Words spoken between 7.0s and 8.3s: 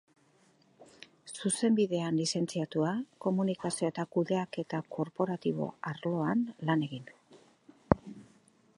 du.